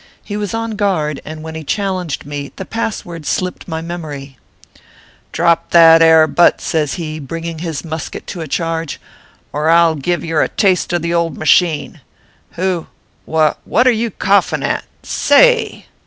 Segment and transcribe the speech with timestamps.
[0.23, 4.35] He was on guard; and when he challenged me, the pass word slipped my memory."
[5.31, 8.99] Drop that ere butt," says he, bringing his mus ket to a charge,"
[9.53, 12.01] or I ll give yer a taste of the old masheen.
[12.53, 12.87] Who
[13.27, 15.85] wha what are yer coughin at sa a ay